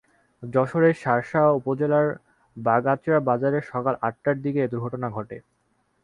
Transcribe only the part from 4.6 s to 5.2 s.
এ দুর্ঘটনা